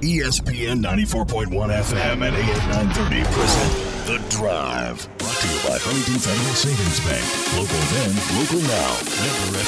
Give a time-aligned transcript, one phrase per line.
[0.00, 3.72] ESPN 94.1 FM at AM 930 present
[4.06, 5.08] The Drive.
[5.18, 7.26] Brought to you by Huntington Federal Savings Bank.
[7.58, 8.94] Local then, local now.
[9.18, 9.58] Member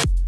[0.00, 0.19] FDIC.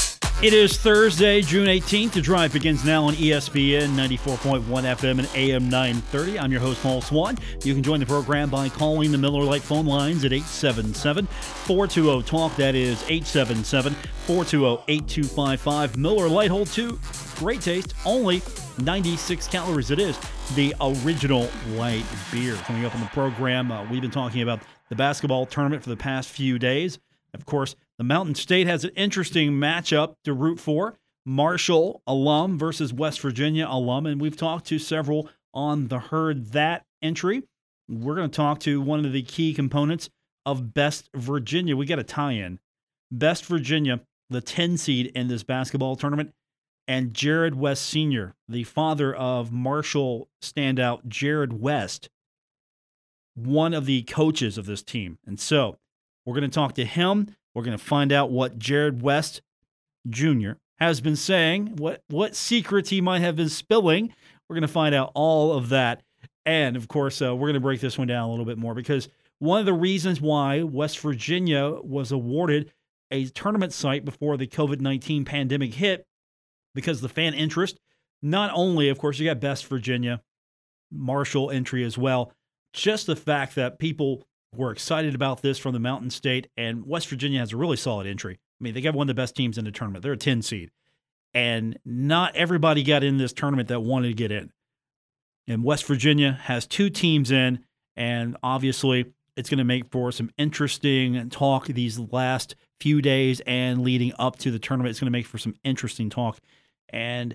[0.43, 2.15] It is Thursday, June 18th.
[2.15, 6.37] The drive begins now on ESPN 94.1 FM and AM 930.
[6.37, 7.39] I'm your host, Paul Swann.
[7.63, 12.25] You can join the program by calling the Miller Lite phone lines at 877 420
[12.25, 12.57] TALK.
[12.57, 13.95] That is 877
[14.27, 15.97] 420 8255.
[15.97, 16.99] Miller Lite Hold 2.
[17.37, 17.95] Great taste.
[18.05, 18.43] Only
[18.79, 19.93] 96 calories.
[19.93, 20.19] It is
[20.57, 22.57] the original light beer.
[22.57, 25.97] Coming up on the program, uh, we've been talking about the basketball tournament for the
[25.97, 26.99] past few days.
[27.33, 30.99] Of course, the Mountain State has an interesting matchup to root for.
[31.25, 36.85] Marshall alum versus West Virginia alum, and we've talked to several on the Herd That
[37.01, 37.45] entry.
[37.89, 40.11] We're going to talk to one of the key components
[40.45, 41.77] of Best Virginia.
[41.77, 42.59] We got a tie-in.
[43.13, 46.33] Best Virginia, the 10 seed in this basketball tournament,
[46.89, 52.09] and Jarrod West Sr., the father of Marshall standout Jarrod West,
[53.37, 55.19] one of the coaches of this team.
[55.25, 55.79] And so
[56.27, 57.37] we're going to talk to him.
[57.55, 59.43] We're going to find out what Jarrod West
[60.09, 60.53] Jr.
[60.79, 64.15] has been saying, what, what secrets he might have been spilling.
[64.49, 66.03] We're going to find out all of that.
[66.45, 68.75] And of course, uh, we're going to break this one down a little bit more
[68.75, 69.09] because
[69.39, 72.73] one of the reasons why West Virginia was awarded
[73.11, 76.07] a tournament site before the COVID 19 pandemic hit,
[76.75, 77.79] because the fan interest,
[78.23, 80.23] not only, of course, you got Best Virginia,
[80.91, 82.33] Marshall entry as well,
[82.73, 87.09] just the fact that people we're excited about this from the Mountain State, and West
[87.09, 88.35] Virginia has a really solid entry.
[88.35, 90.03] I mean, they got one of the best teams in the tournament.
[90.03, 90.71] They're a 10 seed.
[91.35, 94.53] And not everybody got in this tournament that wanted to get in.
[95.49, 97.61] And West Virginia has two teams in,
[97.97, 103.83] and obviously it's going to make for some interesting talk these last few days and
[103.83, 104.91] leading up to the tournament.
[104.91, 106.39] It's going to make for some interesting talk.
[106.91, 107.35] And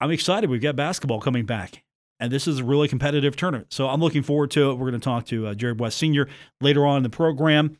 [0.00, 0.48] I'm excited.
[0.48, 1.82] We've got basketball coming back
[2.20, 3.72] and this is a really competitive tournament.
[3.72, 4.74] So I'm looking forward to it.
[4.74, 6.28] We're going to talk to uh, Jarrod West Sr.
[6.60, 7.78] later on in the program.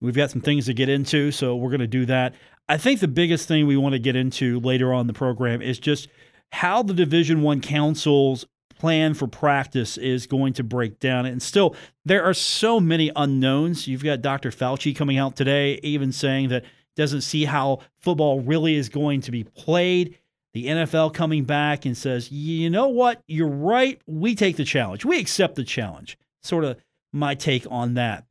[0.00, 2.34] We've got some things to get into, so we're going to do that.
[2.68, 5.60] I think the biggest thing we want to get into later on in the program
[5.60, 6.08] is just
[6.52, 8.46] how the Division One council's
[8.78, 11.26] plan for practice is going to break down.
[11.26, 13.86] And still, there are so many unknowns.
[13.86, 14.50] You've got Dr.
[14.50, 16.64] Fauci coming out today, even saying that
[16.96, 20.18] doesn't see how football really is going to be played
[20.52, 24.00] the NFL coming back and says, you know what, you're right.
[24.06, 25.04] We take the challenge.
[25.04, 26.18] We accept the challenge.
[26.42, 26.76] Sort of
[27.12, 28.24] my take on that.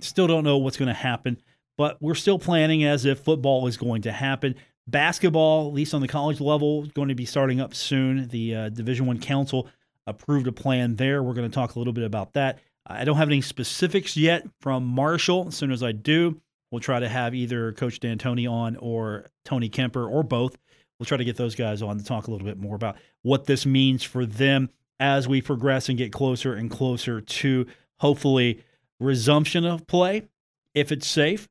[0.00, 1.38] Still don't know what's going to happen,
[1.76, 4.54] but we're still planning as if football is going to happen.
[4.86, 8.28] Basketball, at least on the college level, is going to be starting up soon.
[8.28, 9.68] The uh, Division One Council
[10.06, 11.22] approved a plan there.
[11.22, 12.58] We're going to talk a little bit about that.
[12.86, 15.48] I don't have any specifics yet from Marshall.
[15.48, 16.40] As soon as I do,
[16.70, 20.56] we'll try to have either Coach D'Antoni on or Tony Kemper or both
[21.00, 23.46] we'll try to get those guys on to talk a little bit more about what
[23.46, 24.68] this means for them
[25.00, 27.66] as we progress and get closer and closer to
[28.00, 28.62] hopefully
[29.00, 30.28] resumption of play
[30.74, 31.48] if it's safe.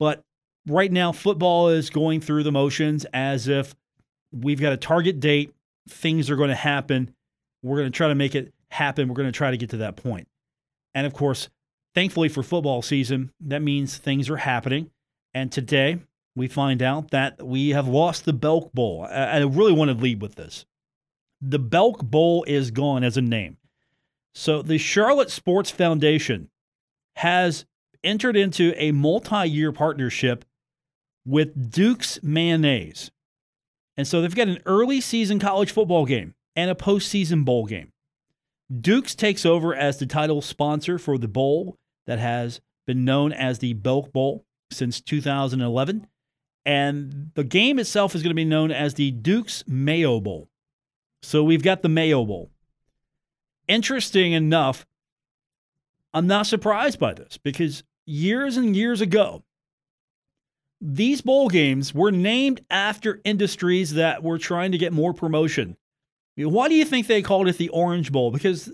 [0.00, 0.24] But
[0.66, 3.74] right now, football is going through the motions as if
[4.32, 5.54] we've got a target date,
[5.88, 7.14] things are going to happen.
[7.62, 9.08] We're going to try to make it happen.
[9.08, 10.26] We're going to try to get to that point.
[10.94, 11.50] And of course,
[11.94, 14.90] thankfully for football season, that means things are happening.
[15.34, 15.98] And today,
[16.36, 19.04] we find out that we have lost the Belk Bowl.
[19.10, 20.66] I really want to lead with this.
[21.40, 23.56] The Belk Bowl is gone as a name.
[24.34, 26.50] So the Charlotte Sports Foundation
[27.16, 27.64] has
[28.04, 30.44] entered into a multi year partnership
[31.24, 33.10] with Duke's Mayonnaise.
[33.96, 37.92] And so they've got an early season college football game and a postseason bowl game.
[38.80, 43.58] Duke's takes over as the title sponsor for the bowl that has been known as
[43.58, 46.06] the Belk Bowl since 2011.
[46.66, 50.48] And the game itself is going to be known as the Duke's Mayo Bowl.
[51.22, 52.50] So we've got the Mayo Bowl.
[53.68, 54.84] Interesting enough,
[56.12, 59.44] I'm not surprised by this because years and years ago,
[60.80, 65.76] these bowl games were named after industries that were trying to get more promotion.
[66.36, 68.30] Why do you think they called it the Orange Bowl?
[68.30, 68.70] Because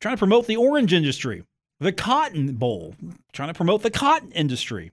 [0.00, 1.44] trying to promote the orange industry.
[1.78, 2.94] The Cotton Bowl,
[3.32, 4.92] trying to promote the cotton industry.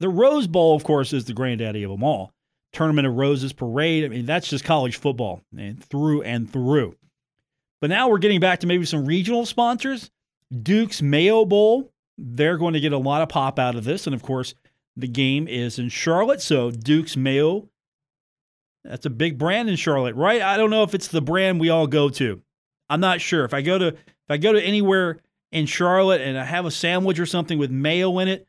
[0.00, 2.32] The Rose Bowl, of course, is the granddaddy of them all.
[2.72, 4.04] Tournament of Roses parade.
[4.04, 6.94] I mean, that's just college football and through and through.
[7.80, 10.10] But now we're getting back to maybe some regional sponsors.
[10.62, 14.06] Duke's Mayo Bowl, they're going to get a lot of pop out of this.
[14.06, 14.54] And of course,
[14.96, 16.40] the game is in Charlotte.
[16.40, 17.68] So Duke's Mayo,
[18.84, 20.42] that's a big brand in Charlotte, right?
[20.42, 22.42] I don't know if it's the brand we all go to.
[22.88, 23.44] I'm not sure.
[23.44, 25.20] If I go to if I go to anywhere
[25.52, 28.46] in Charlotte and I have a sandwich or something with mayo in it,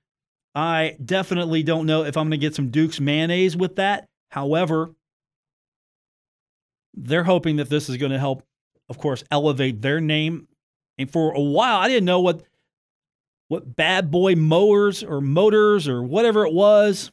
[0.58, 4.10] I definitely don't know if I'm going to get some Duke's mayonnaise with that.
[4.30, 4.90] However,
[6.96, 8.42] they're hoping that this is going to help,
[8.90, 10.48] of course, elevate their name.
[10.98, 12.42] And for a while, I didn't know what
[13.50, 17.12] what bad boy mowers or motors or whatever it was.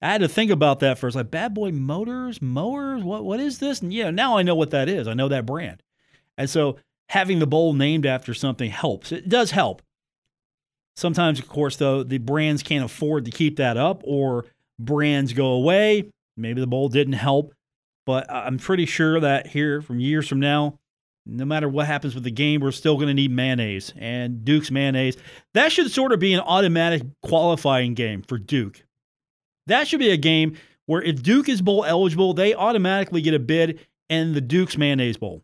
[0.00, 1.16] I had to think about that first.
[1.16, 3.82] Like bad boy motors, mowers, what what is this?
[3.82, 5.08] And yeah, now I know what that is.
[5.08, 5.82] I know that brand.
[6.38, 6.76] And so
[7.08, 9.10] having the bowl named after something helps.
[9.10, 9.82] It does help.
[10.96, 14.46] Sometimes, of course, though, the brands can't afford to keep that up or
[14.78, 16.10] brands go away.
[16.36, 17.52] Maybe the bowl didn't help.
[18.06, 20.78] But I'm pretty sure that here from years from now,
[21.26, 24.70] no matter what happens with the game, we're still going to need mayonnaise and Duke's
[24.70, 25.16] mayonnaise.
[25.54, 28.84] That should sort of be an automatic qualifying game for Duke.
[29.66, 30.56] That should be a game
[30.86, 35.16] where if Duke is bowl eligible, they automatically get a bid in the Duke's mayonnaise
[35.16, 35.42] bowl.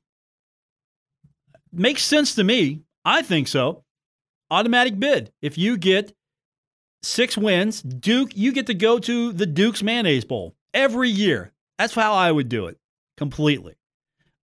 [1.72, 2.82] Makes sense to me.
[3.04, 3.82] I think so.
[4.52, 5.32] Automatic bid.
[5.40, 6.14] If you get
[7.02, 11.52] six wins, Duke, you get to go to the Duke's mayonnaise bowl every year.
[11.78, 12.76] That's how I would do it
[13.16, 13.76] completely.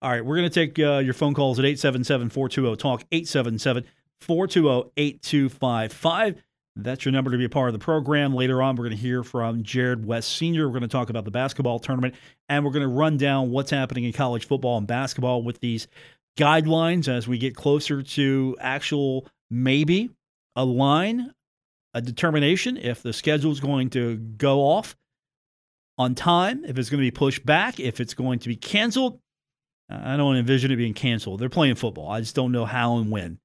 [0.02, 3.84] All right, we're going to take uh, your phone calls at 877 420 TALK, 877
[4.22, 6.42] 420 8255.
[6.76, 8.34] That's your number to be a part of the program.
[8.34, 10.68] Later on, we're going to hear from Jarrod West Sr.
[10.68, 12.16] We're going to talk about the basketball tournament,
[12.48, 15.88] and we're going to run down what's happening in college football and basketball with these
[16.36, 20.10] guidelines as we get closer to actual maybe
[20.56, 21.34] a line,
[21.94, 24.96] a determination if the schedule is going to go off
[25.98, 29.20] on time, if it's going to be pushed back, if it's going to be canceled.
[29.90, 31.40] I don't envision it being canceled.
[31.40, 32.10] They're playing football.
[32.10, 33.40] I just don't know how and when.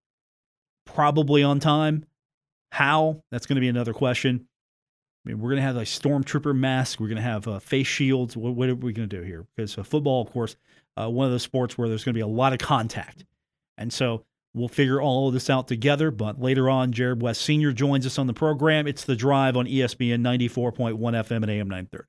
[0.85, 2.05] Probably on time.
[2.71, 3.23] How?
[3.31, 4.47] That's going to be another question.
[5.25, 7.01] I mean, we're going to have like stormtrooper masks.
[7.01, 8.37] We're going to have uh, face shields.
[8.37, 9.47] What, what, are we going to do here?
[9.57, 10.57] Because uh, football, of course,
[10.97, 13.25] uh, one of the sports where there's going to be a lot of contact.
[13.79, 14.25] And so
[14.55, 16.11] we'll figure all of this out together.
[16.11, 17.73] But later on, Jarrod West Sr.
[17.73, 18.87] joins us on the program.
[18.87, 22.05] It's The Drive on ESPN 94.1 FM and AM 930.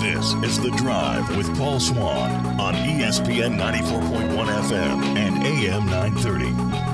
[0.00, 6.91] This is The Drive with Paul Swann on ESPN 94.1 FM and AM 930.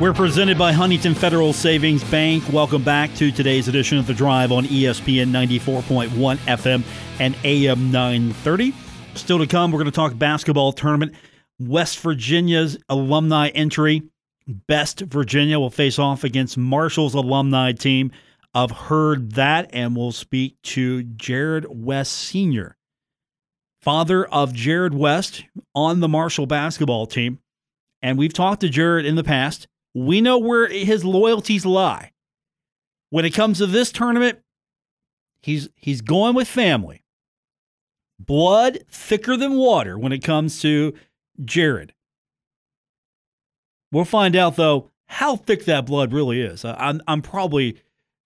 [0.00, 2.50] We're presented by Huntington Federal Savings Bank.
[2.50, 6.82] Welcome back to today's edition of The Drive on ESPN 94.1 FM
[7.18, 8.72] and AM 930.
[9.14, 11.14] Still to come, we're going to talk basketball tournament.
[11.58, 14.02] West Virginia's alumni entry.
[14.48, 18.10] Best Virginia will face off against Marshall's alumni team.
[18.54, 22.78] I've heard that, and we'll speak to Jarrod West Sr.,
[23.82, 25.44] father of Jarrod West
[25.74, 27.38] on the Marshall basketball team.
[28.00, 29.66] And we've talked to Jarrod in the past.
[29.94, 32.12] We know where his loyalties lie.
[33.10, 34.38] When it comes to this tournament,
[35.42, 37.04] he's he's going with family.
[38.18, 40.94] Blood thicker than water when it comes to
[41.40, 41.90] Jarrod.
[43.90, 46.64] We'll find out though how thick that blood really is.
[46.64, 47.80] I'm I'm probably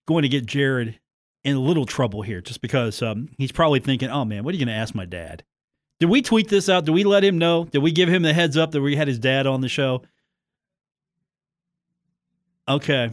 [0.07, 0.95] going to get Jarrod
[1.43, 4.57] in a little trouble here just because um, he's probably thinking, oh man, what are
[4.57, 5.43] you going to ask my dad?
[5.99, 6.85] Did we tweet this out?
[6.85, 7.65] Did we let him know?
[7.65, 10.01] Did we give him the heads up that we had his dad on the show?
[12.67, 13.11] Okay.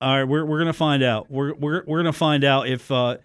[0.00, 1.30] All right, we're we're gonna find out.
[1.30, 3.18] We're we're we're gonna find out if uh,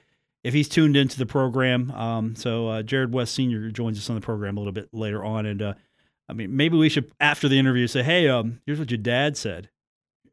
[0.44, 1.90] if he's tuned into the program.
[1.92, 5.26] Um, so uh, Jarrod West Senior joins us on the program a little bit later
[5.26, 5.74] on, and uh,
[6.30, 9.36] I mean maybe we should after the interview say, hey, um, here's what your dad
[9.38, 9.70] said.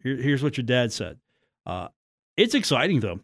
[0.03, 1.19] Here, here's what your dad said.
[1.65, 1.89] Uh,
[2.37, 3.21] it's exciting though.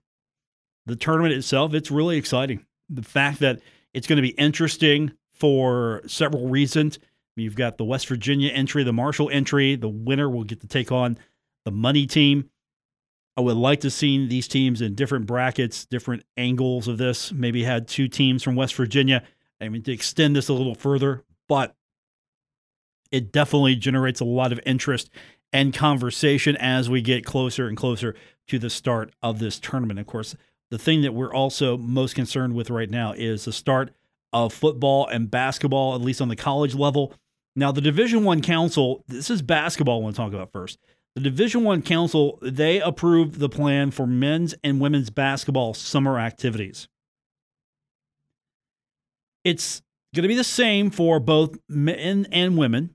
[0.87, 2.65] The tournament itself, it's really exciting.
[2.89, 3.61] The fact that
[3.93, 6.99] it's going to be interesting for several reasons.
[7.37, 9.77] You've got the West Virginia entry, the Marshall entry.
[9.77, 11.19] The winner will get to take on
[11.65, 12.51] the money team.
[13.37, 17.33] I would like to see these teams in different brackets, different angles of this.
[17.33, 19.23] Maybe had two teams from West Virginia.
[19.61, 21.75] I mean, to extend this a little further, but
[23.11, 25.11] it definitely generates a lot of interest
[25.53, 28.15] and conversation as we get closer and closer
[28.49, 29.99] to the start of this tournament.
[29.99, 30.37] Of course,
[30.71, 33.93] the thing that we're also most concerned with right now is the start
[34.33, 37.13] of football and basketball, at least on the college level.
[37.57, 40.79] Now, the Division One Council, this is basketball I want to talk about first.
[41.17, 46.89] The Division One Council, they approved the plan for men's and women's basketball summer activities.
[49.45, 49.83] It's
[50.15, 52.95] going to be the same for both men and women.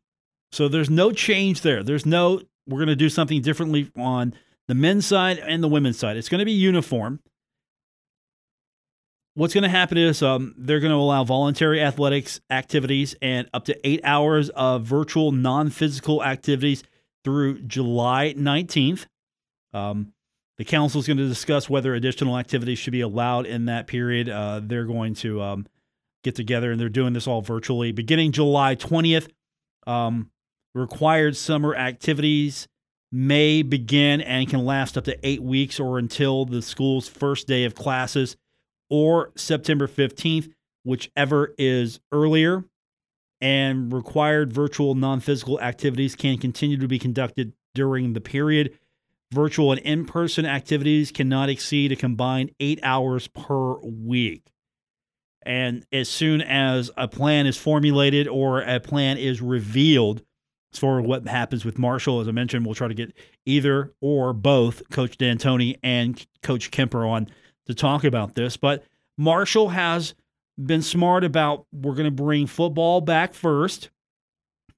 [0.51, 1.84] So there's no change there.
[1.84, 4.34] There's no, we're going to do something differently on
[4.68, 6.15] the men's side and the women's side.
[6.15, 7.20] It's going to be uniform.
[9.38, 13.65] What's going to happen is um, they're going to allow voluntary athletics activities and up
[13.65, 16.84] to eight hours of virtual non physical activities
[17.25, 19.08] through July 19th.
[19.74, 20.13] Um,
[20.58, 24.30] the council is going to discuss whether additional activities should be allowed in that period.
[24.30, 25.68] Uh, they're going to um,
[26.24, 27.92] get together and they're doing this all virtually.
[27.92, 29.27] Beginning July 20th,
[29.86, 30.32] Um,
[30.74, 32.70] required summer activities
[33.12, 37.65] may begin and can last up to eight weeks or until the school's first day
[37.65, 38.38] of classes
[38.89, 40.51] or September 15th,
[40.84, 42.63] whichever is earlier.
[43.42, 48.80] And required virtual non physical activities can continue to be conducted during the period.
[49.34, 54.44] Virtual and in person activities cannot exceed a combined eight hours per week.
[55.46, 60.24] And as soon as a plan is formulated or a plan is revealed,
[60.74, 63.13] as far as what happens with Marshall, as I mentioned, we'll try to get
[63.46, 67.27] either or both Coach D'Antoni and Coach Kemper on
[67.67, 68.57] to talk about this.
[68.57, 68.84] But
[69.17, 70.13] Marshall has
[70.63, 73.89] been smart about we're going to bring football back first.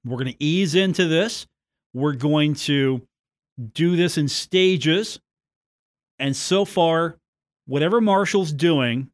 [0.04, 1.46] We're going to ease into this.
[1.94, 3.02] We're going to
[3.74, 5.20] do this in stages.
[6.18, 7.18] And so far,
[7.66, 9.10] whatever Marshall's doing,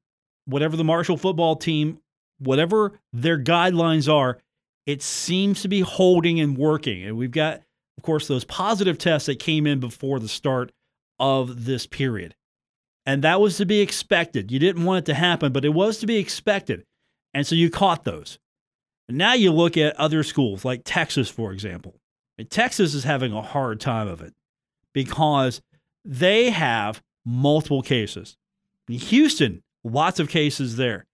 [0.46, 2.00] whatever the Marshall football team,
[2.38, 4.38] whatever their guidelines are,
[4.86, 7.04] it seems to be holding and working.
[7.04, 7.62] And we've got,
[7.96, 10.72] of course, those positive tests that came in before the start
[11.18, 12.34] of this period.
[13.06, 14.50] And that was to be expected.
[14.50, 16.84] You didn't want it to happen, but it was to be expected.
[17.34, 18.38] And so you caught those.
[19.08, 21.96] Now you look at other schools like Texas, for example.
[22.38, 24.32] And Texas is having a hard time of it
[24.92, 25.60] because
[26.04, 28.36] they have multiple cases.
[28.88, 31.06] Houston, lots of cases there.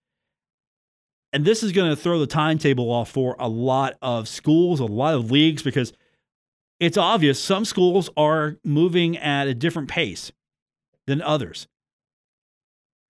[1.32, 4.84] And this is going to throw the timetable off for a lot of schools, a
[4.84, 5.92] lot of leagues, because
[6.80, 10.32] it's obvious some schools are moving at a different pace
[11.06, 11.68] than others.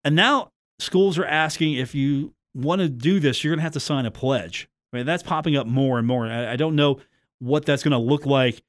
[0.03, 3.74] And now schools are asking if you want to do this, you're going to have
[3.74, 4.70] to sign a pledge.
[4.91, 6.25] I mean, that's popping up more and more.
[6.27, 7.00] I, don't know
[7.39, 8.63] what that's going to look like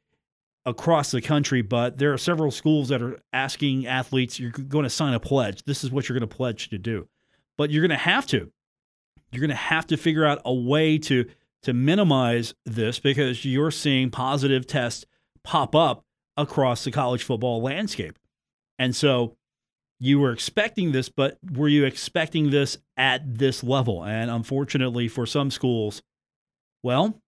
[0.66, 4.90] across the country, but there are several schools that are asking athletes, you're going to
[4.90, 5.64] sign a pledge.
[5.64, 7.08] This is what you're going to pledge to do.
[7.56, 8.52] But you're going to have to.
[9.32, 11.26] You're going to have to figure out a way to
[11.62, 15.04] to minimize this because you're seeing positive tests
[15.44, 16.04] pop up
[16.37, 18.18] across the college football landscape.
[18.78, 19.37] And so
[20.00, 24.02] you were expecting this, but were you expecting this at this level?
[24.02, 26.02] And unfortunately, for some schools,
[26.83, 27.21] well,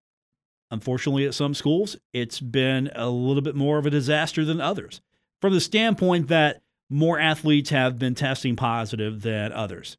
[0.70, 5.02] unfortunately, at some schools, it's been a little bit more of a disaster than others
[5.42, 9.98] from the standpoint that more athletes have been testing positive than others.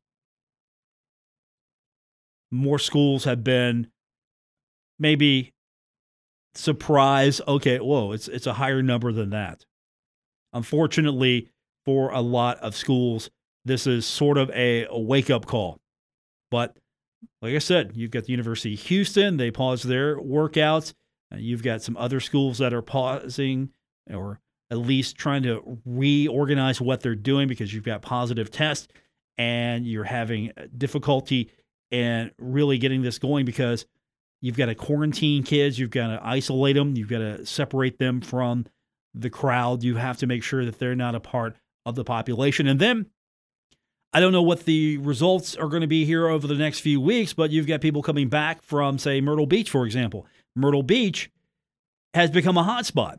[2.51, 3.87] More schools have been
[4.97, 5.53] maybe
[6.55, 9.65] surprised, okay, whoa, it's, it's a higher number than that.
[10.53, 11.49] Unfortunately,
[11.85, 13.29] for a lot of schools.
[13.65, 15.79] This is sort of a, wake up call.
[16.51, 16.77] But
[17.41, 20.93] like I said, you've got the University of Houston, they pause their workouts.
[21.33, 23.69] Uh, you've got some other schools that are pausing
[24.11, 28.87] or at least trying to reorganize what they're doing because you've got positive tests
[29.37, 31.49] and you're having difficulty
[31.91, 33.85] in really getting this going because
[34.41, 38.19] you've got to quarantine kids, you've got to isolate them, you've got to separate them
[38.19, 38.65] from
[39.13, 39.83] the crowd.
[39.83, 42.67] You have to make sure that they're not a part of the population.
[42.67, 43.07] And then
[44.13, 47.01] I don't know what the results are going to be here over the next few
[47.01, 50.27] weeks, but you've got people coming back from, say, Myrtle Beach, for example.
[50.55, 51.31] Myrtle Beach
[52.13, 53.17] has become a hotspot.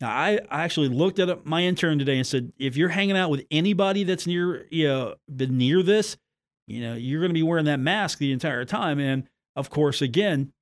[0.00, 3.44] Now, I, actually looked at my intern today and said, if you're hanging out with
[3.50, 6.16] anybody that's near, you know, been near this,
[6.66, 8.98] you know, you're going to be wearing that mask the entire time.
[8.98, 10.52] And of course, again,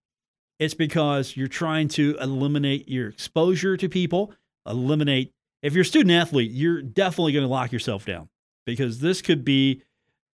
[0.59, 4.33] it's because you're trying to eliminate your exposure to people,
[4.67, 5.33] eliminate
[5.63, 8.29] if you're a student athlete, you're definitely going to lock yourself down
[8.65, 9.83] because this could be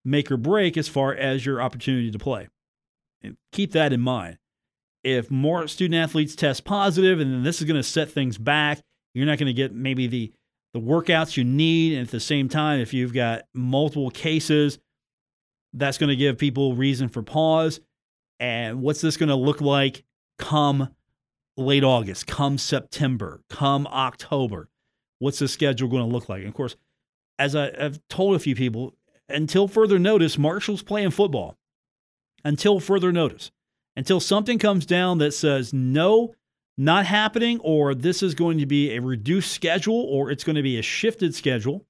[0.03, 2.47] make or break as far as your opportunity to play.
[3.21, 4.37] And keep that in mind.
[5.03, 8.81] If more student athletes test positive and then this is going to set things back,
[9.13, 10.33] you're not going to get maybe the
[10.73, 14.79] the workouts you need and at the same time if you've got multiple cases,
[15.73, 17.79] that's going to give people reason for pause.
[18.39, 20.03] And what's this going to look like
[20.39, 20.89] come
[21.57, 24.69] late August, come September, come October?
[25.23, 26.39] What's the schedule going to look like?
[26.39, 26.75] And of course,
[27.39, 28.93] as I, have told a few people,
[29.29, 31.57] until further notice, Marshall's playing football.
[32.43, 33.49] Until further notice.
[33.95, 36.35] Until something comes down that says, no,
[36.77, 40.61] not happening, or this is going to be a reduced schedule, or it's going to
[40.61, 41.85] be a shifted schedule,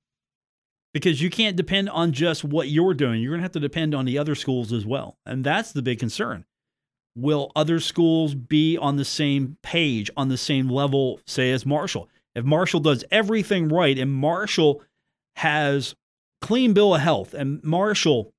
[0.94, 3.20] because you can't depend on just what you're doing.
[3.20, 5.18] You're going to have to depend on the other schools as well.
[5.26, 6.46] And that's the big concern.
[7.16, 12.10] Will other schools be on the same page, on the same level, say, as Marshall?
[12.36, 14.82] If Marshall does everything right and Marshall
[15.36, 15.96] has
[16.42, 18.34] clean bill of health and Marshall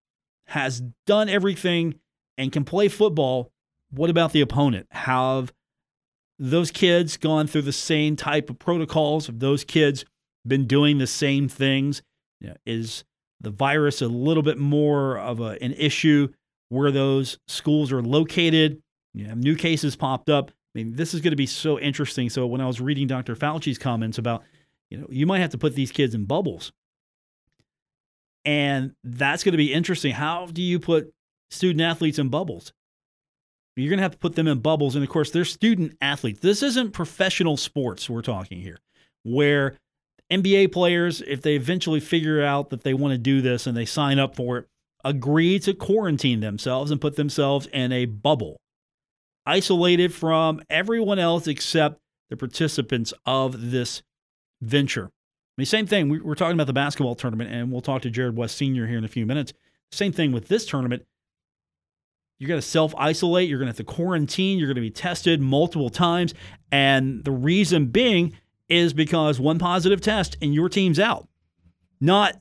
[0.49, 1.95] has done everything
[2.37, 3.51] and can play football,
[3.91, 4.87] what about the opponent?
[4.91, 5.53] Have
[6.39, 9.27] those kids gone through the same type of protocols?
[9.27, 10.05] Have those kids
[10.47, 12.03] been doing the same things?
[12.41, 13.05] You know, is
[13.41, 16.29] the virus a little bit more of a, an issue
[16.69, 18.83] where those schools are located?
[19.13, 20.51] You new cases popped up.
[20.75, 22.29] I mean, this is going to be so interesting.
[22.31, 23.37] So when I was reading Dr.
[23.37, 24.43] Fauci's comments about,
[24.91, 26.73] you know, you might have to put these kids in bubbles.
[28.45, 30.13] And that's going to be interesting.
[30.13, 31.13] How do you put
[31.51, 32.73] student athletes in bubbles?
[33.77, 34.95] You're going to have to put them in bubbles.
[34.95, 36.41] And of course, they're student athletes.
[36.41, 38.79] This isn't professional sports we're talking here,
[39.23, 39.79] where
[40.31, 43.85] NBA players, if they eventually figure out that they want to do this and they
[43.85, 44.67] sign up for it,
[45.05, 48.61] agree to quarantine themselves and put themselves in a bubble,
[49.47, 54.03] isolated from everyone else except the participants of this
[54.61, 55.07] venture.
[55.07, 56.09] I mean, same thing.
[56.25, 58.87] We're talking about the basketball tournament, and we'll talk to Jarrod West Sr.
[58.87, 59.53] here in a few minutes.
[59.93, 61.05] Same thing with this tournament.
[62.39, 63.49] You're going to self isolate.
[63.49, 64.59] You're going to have to quarantine.
[64.59, 66.35] You're going to be tested multiple times.
[66.73, 68.37] And the reason being
[68.69, 71.29] is because one positive test and your team's out.
[72.01, 72.37] Not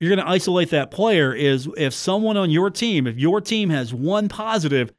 [0.00, 3.70] you're going to isolate that player, is if someone on your team, if your team
[3.70, 4.92] has one positive,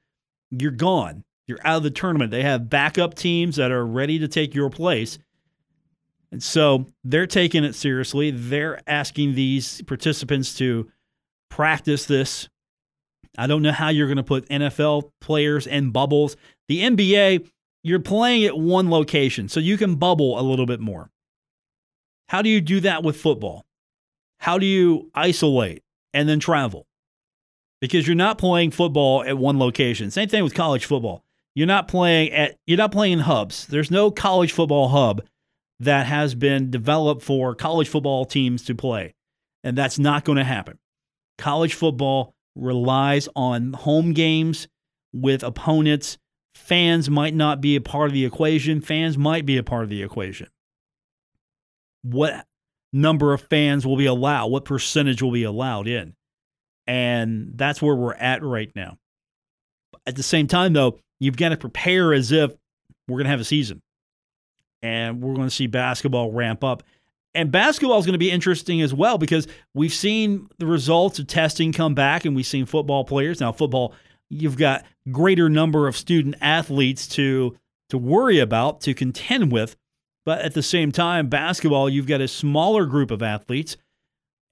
[0.50, 1.24] you're gone.
[1.48, 2.32] You're out of the tournament.
[2.32, 5.18] They have backup teams that are ready to take your place.
[6.32, 8.32] And so they're taking it seriously.
[8.32, 10.92] They're asking these participants to
[11.50, 12.50] practice this
[13.38, 16.36] I don't know how you're going to put NFL players in bubbles.
[16.68, 17.48] The NBA,
[17.84, 21.12] you're playing at one location, so you can bubble a little bit more.
[22.30, 23.66] How do you do that with football?
[24.40, 26.88] How do you isolate and then travel?
[27.80, 30.10] Because you're not playing football at one location.
[30.10, 31.24] Same thing with college football.
[31.58, 33.66] You're not playing at you're not playing hubs.
[33.66, 35.24] There's no college football hub
[35.80, 39.16] that has been developed for college football teams to play.
[39.64, 40.78] And that's not going to happen.
[41.40, 44.68] College football relies on home games
[45.12, 46.20] with opponents.
[46.54, 48.80] Fans might not be a part of the equation.
[48.80, 50.50] Fans might be a part of the equation.
[52.04, 52.46] What
[52.94, 54.52] number of fans will be allowed?
[54.52, 56.14] What percentage will be allowed in?
[56.86, 59.00] And that's where we're at right now.
[60.06, 62.54] At the same time, though, you've got to prepare as if
[63.08, 63.82] we're going to have a season
[64.82, 66.84] and we're going to see basketball ramp up.
[67.34, 71.28] And basketball is going to be interesting as well because we've seen the results of
[71.28, 73.40] testing come back and we've seen football players.
[73.40, 73.94] Now, football,
[74.30, 77.56] you've got greater number of student athletes to
[77.90, 79.78] to worry about, to contend with.
[80.26, 83.78] But at the same time, basketball, you've got a smaller group of athletes,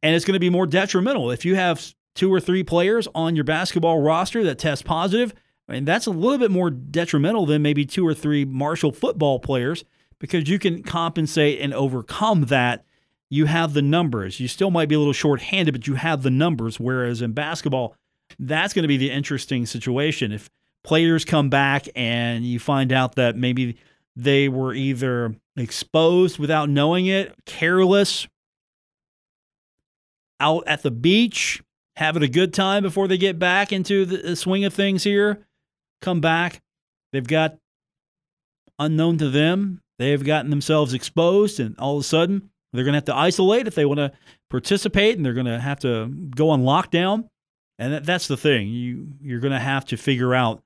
[0.02, 1.32] and it's going to be more detrimental.
[1.32, 5.34] If you have two or three players on your basketball roster that test positive,
[5.68, 9.40] I mean, that's a little bit more detrimental than maybe two or three Marshall football
[9.40, 9.84] players
[10.20, 12.86] because you can compensate and overcome that.
[13.30, 14.40] You have the numbers.
[14.40, 16.80] You still might be a little short-handed, but you have the numbers.
[16.80, 17.96] Whereas in basketball,
[18.38, 20.32] that's going to be the interesting situation.
[20.32, 20.50] If
[20.84, 23.78] players come back and you find out that maybe
[24.16, 28.28] they were either exposed without knowing it, careless,
[30.40, 31.64] out at the beach,
[31.96, 35.46] having a good time before they get back into the swing of things here,
[36.02, 36.62] come back.
[37.12, 37.58] They've got
[38.80, 42.98] unknown to them They've gotten themselves exposed, and all of a sudden, they're going to
[42.98, 44.12] have to isolate if they want to
[44.50, 47.30] participate, and they're going to have to go on lockdown.
[47.80, 48.68] And that, that's the thing.
[48.68, 50.64] You you're going to have to figure out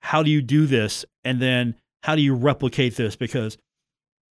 [0.00, 1.74] how do you do this, and then
[2.04, 3.58] how do you replicate this because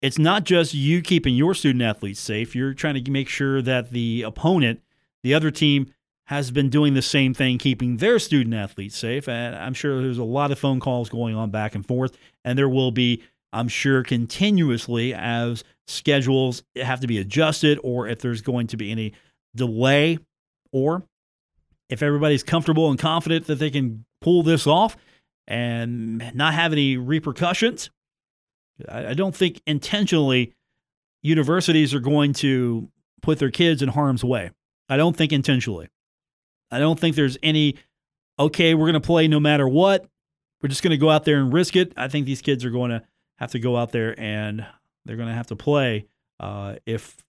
[0.01, 2.55] it's not just you keeping your student athletes safe.
[2.55, 4.81] You're trying to make sure that the opponent,
[5.23, 5.93] the other team,
[6.25, 9.29] has been doing the same thing, keeping their student athletes safe.
[9.29, 12.57] And I'm sure there's a lot of phone calls going on back and forth, and
[12.57, 13.21] there will be
[13.53, 18.91] I'm sure continuously as schedules have to be adjusted or if there's going to be
[18.91, 19.13] any
[19.55, 20.19] delay
[20.73, 21.03] or
[21.89, 24.97] if everybody's comfortable and confident that they can pull this off
[25.47, 27.91] and not have any repercussions.
[28.89, 30.53] I don't think intentionally
[31.21, 32.89] universities are going to
[33.21, 34.51] put their kids in harm's way.
[34.89, 35.87] I don't think intentionally.
[36.71, 37.75] I don't think there's any,
[38.39, 40.07] okay, we're going to play no matter what.
[40.61, 41.93] We're just going to go out there and risk it.
[41.95, 43.03] I think these kids are going to
[43.37, 44.65] have to go out there and
[45.05, 46.07] they're going to have to play
[46.39, 47.23] uh, if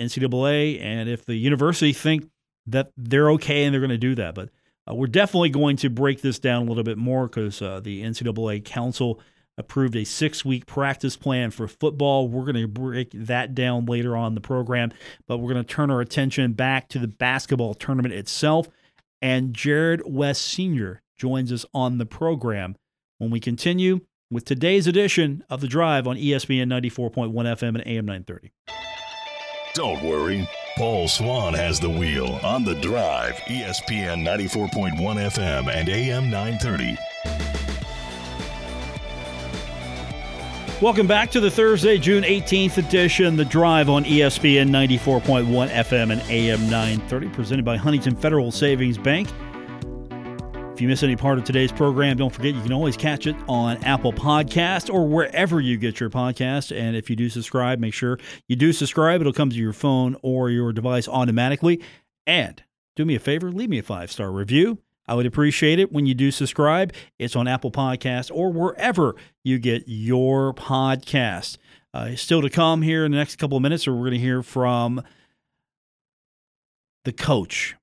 [0.00, 2.28] NCAA and if the university think
[2.66, 4.34] that they're okay and they're going to do that.
[4.34, 4.50] But
[4.88, 8.02] uh, we're definitely going to break this down a little bit more because uh, the
[8.02, 9.20] NCAA Council
[9.56, 12.28] approved a six week practice plan for football.
[12.28, 14.92] We're going to break that down later on the program,
[15.26, 18.68] but we're going to turn our attention back to the basketball tournament itself.
[19.22, 21.02] And Jarrod West Sr.
[21.16, 22.76] joins us on the program.
[23.18, 28.04] When we continue, with today's edition of The Drive on ESPN 94.1 FM and AM
[28.04, 28.52] 930.
[29.74, 30.48] Don't worry.
[30.76, 37.13] Paul Swann has the wheel on The Drive, ESPN 94.1 FM and AM 930.
[40.82, 46.20] Welcome back to the Thursday, June 18th edition, The Drive on ESPN 94.1 FM and
[46.22, 49.28] AM 930, presented by Huntington Federal Savings Bank.
[50.72, 53.36] If you miss any part of today's program, don't forget you can always catch it
[53.48, 56.76] on Apple Podcast or wherever you get your podcast.
[56.76, 59.20] And if you do subscribe, make sure you do subscribe.
[59.20, 61.80] It'll come to your phone or your device automatically.
[62.26, 62.60] And
[62.96, 64.80] do me a favor, leave me a five star review.
[65.06, 66.92] I would appreciate it when you do subscribe.
[67.18, 71.58] It's on Apple Podcast or wherever you get your podcast.
[71.92, 74.42] Uh, still to come here in the next couple of minutes, we're going to hear
[74.42, 75.02] from
[77.04, 77.76] the coach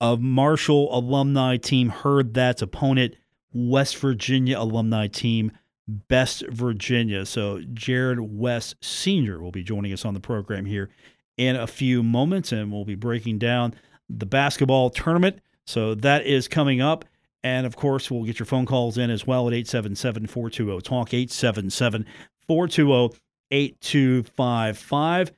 [0.00, 3.14] of Marshall alumni team, Herd That's opponent,
[3.52, 5.52] West Virginia alumni team,
[5.88, 7.26] Best Virginia.
[7.26, 9.40] So Jarrod West Sr.
[9.40, 10.90] will be joining us on the program here
[11.36, 13.74] in a few moments, and we'll be breaking down
[14.08, 15.40] the basketball tournament.
[15.66, 17.04] So that is coming up.
[17.42, 21.14] And of course, we'll get your phone calls in as well at 877 420 Talk,
[21.14, 22.06] 877
[22.48, 23.16] 420
[23.50, 25.32] 8255.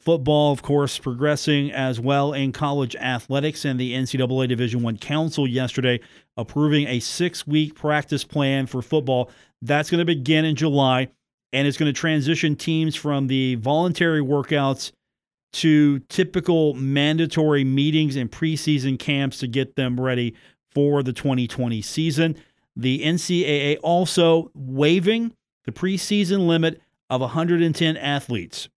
[0.00, 5.48] Football, of course, progressing as well in college athletics, and the NCAA Division One Council
[5.48, 5.98] yesterday
[6.36, 9.30] approving a six-week practice plan for football.
[9.62, 11.08] That's going to begin in July,
[11.54, 14.92] and it's going to transition teams from the voluntary workouts
[15.54, 20.34] to typical mandatory meetings and preseason camps to get them ready
[20.72, 22.36] for the 2020 season.
[22.74, 25.32] The NCAA also waiving
[25.64, 28.68] the preseason limit of 110 athletes.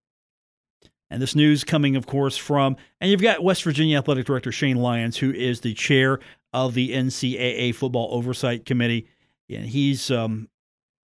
[1.10, 4.78] And this news coming, of course, from, and you've got West Virginia Athletic Director Shane
[4.78, 6.20] Lyons, who is the chair
[6.54, 9.08] of the NCAA Football Oversight Committee.
[9.50, 10.50] And he's um,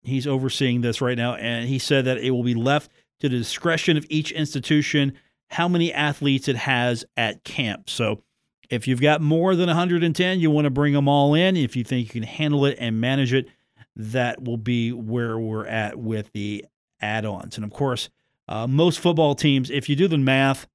[0.02, 3.36] he's overseeing this right now, and he said that it will be left to the
[3.36, 5.18] discretion of each institution
[5.50, 7.90] how many athletes it has at camp.
[7.90, 8.22] So
[8.70, 11.56] if you've got more than 110, you want to bring them all in.
[11.56, 13.48] If you think you can handle it and manage it,
[13.96, 16.64] that will be where we're at with the
[17.00, 17.56] add ons.
[17.56, 18.08] And of course,
[18.48, 20.68] uh, most football teams, if you do the math,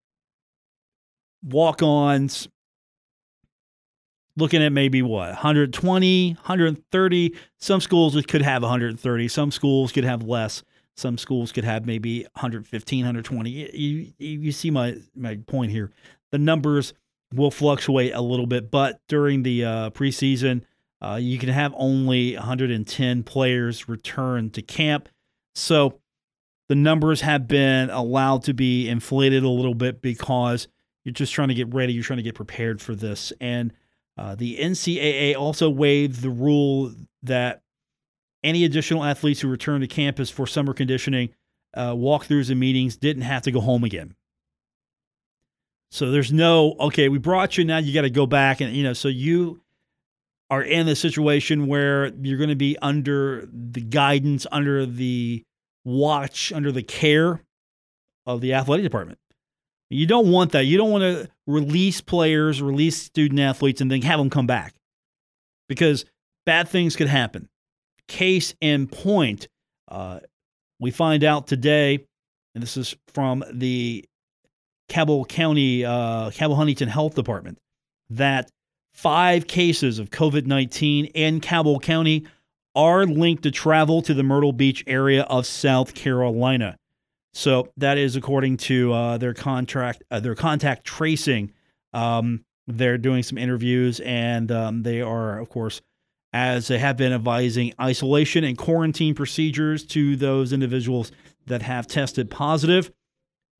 [1.42, 2.50] walk ons,
[4.38, 10.24] looking at maybe what 120 130 some schools could have 130 some schools could have
[10.24, 10.62] less
[10.96, 15.92] some schools could have maybe 115 120 you, you see my my point here.
[16.32, 16.94] The numbers
[17.34, 20.62] will fluctuate a little bit but during the uh, preseason
[21.02, 25.10] uh, you can have only 110 players return to camp.
[25.54, 26.00] So
[26.68, 30.68] the numbers have been allowed to be inflated a little bit because
[31.04, 33.32] you're just trying to get ready, you're trying to get prepared for this.
[33.40, 33.74] And
[34.18, 36.92] uh, the NCAA also waived the rule
[37.24, 37.62] that
[38.46, 41.30] any additional athletes who return to campus for summer conditioning,
[41.74, 44.16] uh, walkthroughs, and meetings didn't have to go home again.
[45.92, 48.62] So there's no, okay, we brought you, now you got to go back.
[48.62, 49.62] And, you know, so you
[50.50, 55.44] are in a situation where you're going to be under the guidance, under the
[55.86, 57.42] watch under the care
[58.26, 59.20] of the athletic department.
[59.90, 60.66] You don't want that.
[60.66, 64.74] You don't want to release players, release student athletes, and then have them come back
[65.70, 66.06] because
[66.46, 67.48] bad things could happen.
[68.08, 69.48] Case in point,
[69.88, 70.20] uh,
[70.80, 72.06] we find out today,
[72.54, 74.06] and this is from the
[74.90, 77.58] Cabell County, uh, Cabell Huntington Health Department,
[78.10, 78.50] that
[78.94, 82.26] five cases of COVID 19 in Cabell County
[82.76, 86.78] are linked to travel to the Myrtle Beach area of South Carolina.
[87.34, 91.52] So that is according to uh, their contract, uh, their contact tracing.
[91.94, 95.82] Um, they're doing some interviews, and um, they are, of course,
[96.36, 101.14] as they have been advising isolation and quarantine procedures to those individuals
[101.46, 102.92] that have tested positive.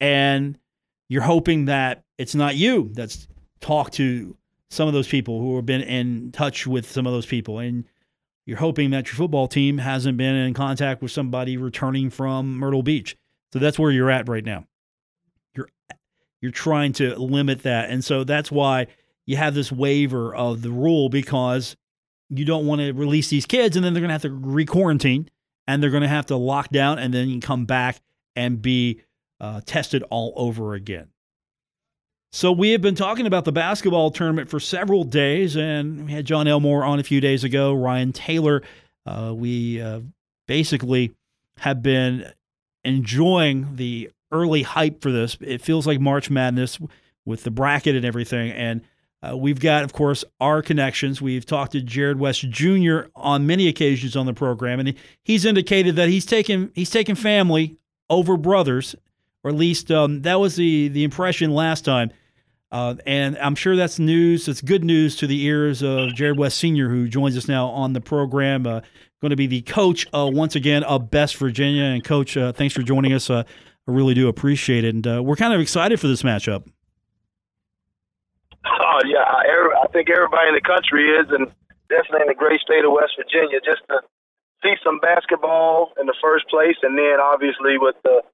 [0.02, 0.60] And
[1.08, 3.30] you're hoping that it's not you that's
[3.62, 4.36] talked to
[4.70, 7.86] some of those people who have been in touch with some of those people, and
[8.46, 12.84] you're hoping that your football team hasn't been in contact with somebody returning from Myrtle
[12.84, 13.16] Beach.
[13.54, 14.66] So that's where you're at right now.
[15.56, 15.70] You're
[16.42, 17.90] you're trying to limit that.
[17.90, 18.88] And so that's why
[19.26, 21.78] you have this waiver of the rule because
[22.30, 25.30] you don't want to release these kids and then they're going to have to re-quarantine
[25.68, 28.02] and they're going to have to lock down and then come back
[28.36, 29.02] and be
[29.40, 31.08] uh, tested all over again.
[32.32, 36.26] So we have been talking about the basketball tournament for several days, and we had
[36.26, 37.74] Jon Elmore on a few days ago.
[37.74, 38.62] Ryan Taylor.
[39.06, 40.02] Uh, we uh,
[40.46, 41.14] basically
[41.60, 42.30] have been
[42.84, 45.38] enjoying the early hype for this.
[45.40, 46.78] It feels like March Madness
[47.24, 48.82] with the bracket and everything, and
[49.26, 51.22] uh, we've got, of course, our connections.
[51.22, 53.10] We've talked to Jarrod West Jr.
[53.16, 57.78] on many occasions on the program, and he's indicated that he's taken he's taken family
[58.10, 58.96] over brothers,
[59.44, 62.12] or at least um, that was the the impression last time.
[62.72, 64.48] Uh, and I'm sure that's news.
[64.48, 67.94] It's good news to the ears of Jarrod West Sr., who joins us now on
[67.94, 68.68] the program.
[68.68, 68.82] Uh,
[69.22, 71.84] going to be the coach uh, once again of Best Virginia.
[71.84, 73.30] And coach, uh, thanks for joining us.
[73.30, 73.44] Uh,
[73.88, 74.94] I really do appreciate it.
[74.94, 76.68] And we're kind of excited for this matchup.
[78.66, 81.48] Oh yeah, I, I think everybody in the country is, and
[81.90, 84.02] definitely in the great state of West Virginia, just to
[84.64, 88.26] see some basketball in the first place, and then obviously with the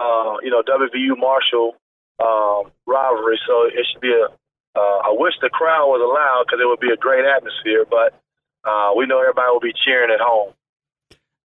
[0.00, 1.76] uh, you know WVU Marshall
[2.22, 3.38] um, rivalry.
[3.46, 4.32] So it should be a.
[4.76, 8.12] Uh, I wish the crowd was allowed because it would be a great atmosphere, but
[8.68, 10.52] uh, we know everybody will be cheering at home.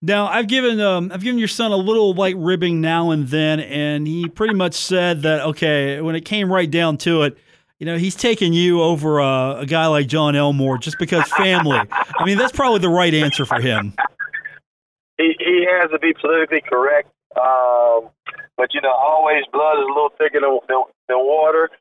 [0.02, 3.60] Now, I've given um, I've given your son a little white ribbing now and then,
[3.60, 7.38] and he pretty much said that okay, when it came right down to it,
[7.82, 11.82] you know, he's taking you over uh, a guy like Jon Elmore just because family.
[11.82, 13.96] I mean, that's probably the right answer for him.
[15.18, 18.14] He he has to be politically correct, um,
[18.56, 21.72] but you know, always blood is a little thicker than, than, than water.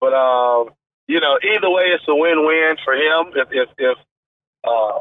[0.00, 0.70] But um,
[1.06, 3.36] you know, either way, it's a win-win for him.
[3.36, 3.98] If if if
[4.64, 5.00] uh,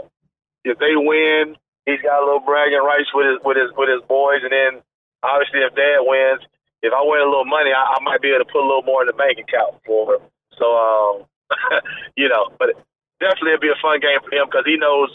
[0.66, 4.04] if they win he's got a little bragging rights with his with his with his
[4.10, 4.84] boys, and then
[5.24, 6.44] obviously if Dad wins,
[6.84, 8.84] if I win a little money, I, I might be able to put a little
[8.84, 10.22] more in the bank account for him.
[10.60, 11.26] So, um,
[12.18, 12.76] you know, but
[13.20, 15.10] definitely it'll be a fun game for him because he knows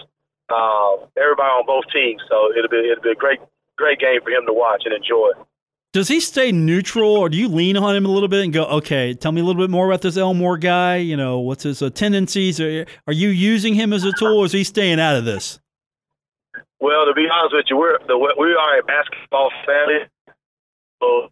[0.48, 2.22] uh, everybody on both teams.
[2.28, 3.40] So it'll be it'll be a great
[3.76, 5.32] great game for him to watch and enjoy.
[5.92, 8.64] Does he stay neutral, or do you lean on him a little bit and go,
[8.64, 10.96] "Okay, tell me a little bit more about this Elmore guy.
[10.96, 12.60] You know, what's his uh, tendencies?
[12.60, 15.60] Are, are you using him as a tool, or is he staying out of this?"
[16.80, 20.00] Well, to be honest with you, we're the, we are a basketball family.
[21.00, 21.28] So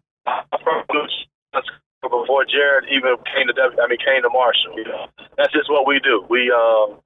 [2.09, 4.75] before Jarrod even came to w, I mean came to Marshall.
[4.75, 5.05] You know,
[5.37, 6.25] that's just what we do.
[6.29, 6.99] We um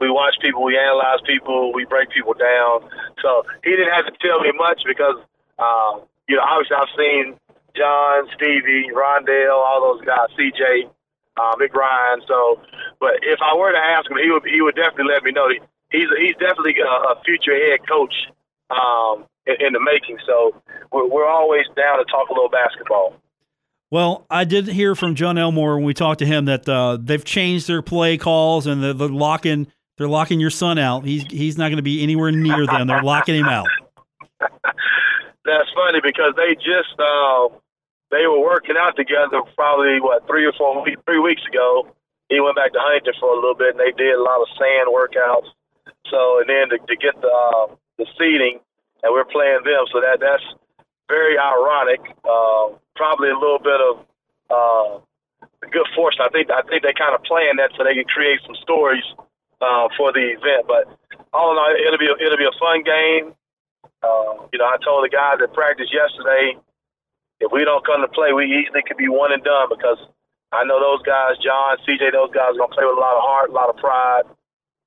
[0.00, 2.88] we watch people, we analyze people, we break people down.
[3.22, 5.16] So he didn't have to tell me much because
[5.58, 7.24] um you know obviously I've seen
[7.76, 10.86] Jon, Stevie, Rondell, all those guys, CJ,
[11.36, 12.22] uh, Mick Ryan.
[12.26, 12.60] So,
[13.00, 15.48] but if I were to ask him, he would he would definitely let me know
[15.94, 18.14] he's he's definitely a, a future head coach
[18.70, 20.18] um, in, the making.
[20.26, 20.54] So
[20.92, 23.14] we're always down to talk a little basketball.
[23.90, 27.24] Well, I did hear from Jon Elmore when we talked to him that uh, they've
[27.24, 31.04] changed their play calls and they're, they're locking they're locking your son out.
[31.04, 32.88] He's he's not going to be anywhere near them.
[32.88, 33.68] They're locking him out.
[34.40, 37.48] That's funny because they just uh,
[38.10, 41.94] they were working out together probably what three or four weeks, three weeks ago.
[42.28, 44.48] He went back to Huntington for a little bit, and they did a lot of
[44.58, 45.52] sand workouts
[46.10, 48.60] so and then to, to get the uh, the seating,
[49.02, 49.84] and we're playing them.
[49.92, 50.44] So that that's
[51.08, 52.00] very ironic.
[52.24, 53.94] Uh, probably a little bit of
[54.50, 54.90] uh,
[55.70, 56.22] good fortune.
[56.22, 59.04] I think I think they kind of plan that so they can create some stories
[59.60, 60.66] uh, for the event.
[60.66, 60.88] But
[61.32, 63.34] all in all, it'll be a, it'll be a fun game.
[64.02, 66.60] Uh, you know, I told the guys at practice yesterday,
[67.40, 69.98] if we don't come to play, we easily could be one and done because
[70.52, 73.24] I know those guys, Jon, CJ, those guys are gonna play with a lot of
[73.24, 74.28] heart, a lot of pride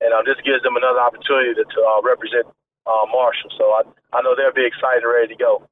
[0.01, 2.45] and uh, this gives them another opportunity to, to uh, represent
[2.85, 3.49] uh, Marshall.
[3.57, 3.81] So I,
[4.13, 5.65] I know they'll be excited and ready to go.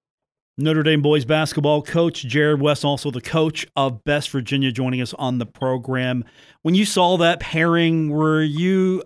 [0.58, 5.14] Notre Dame boys basketball coach Jarrod West, also the coach of Best Virginia, joining us
[5.16, 6.24] on the program.
[6.62, 9.04] When you saw that pairing, were you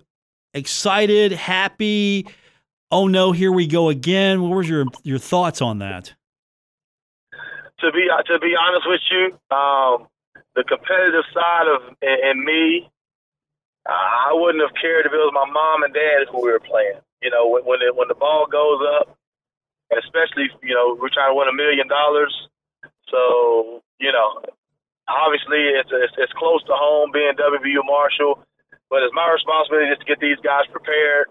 [0.54, 2.28] excited, happy?
[2.92, 4.44] Oh no, here we go again.
[4.44, 6.14] What was your your thoughts on that?
[7.80, 10.08] To be to be honest with you, um,
[10.56, 12.88] the competitive side of and me
[13.88, 17.02] I wouldn't have cared if it was my mom and dad who we were playing.
[17.24, 19.18] You know, when when, it, when the ball goes up,
[19.98, 22.34] especially you know we're trying to win a million dollars,
[23.10, 24.42] so you know,
[25.10, 28.40] obviously it's, it's it's close to home being WVU Marshall,
[28.90, 31.28] but it's my responsibility just to get these guys prepared